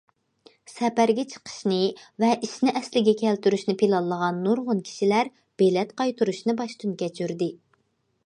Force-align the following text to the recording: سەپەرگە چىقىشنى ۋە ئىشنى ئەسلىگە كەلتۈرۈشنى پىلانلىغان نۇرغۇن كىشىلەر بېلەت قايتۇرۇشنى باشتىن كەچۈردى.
سەپەرگە 0.69 1.23
چىقىشنى 1.33 1.77
ۋە 2.23 2.29
ئىشنى 2.47 2.73
ئەسلىگە 2.79 3.13
كەلتۈرۈشنى 3.19 3.75
پىلانلىغان 3.83 4.41
نۇرغۇن 4.47 4.81
كىشىلەر 4.87 5.29
بېلەت 5.63 5.95
قايتۇرۇشنى 6.01 6.59
باشتىن 6.63 6.97
كەچۈردى. 7.03 7.51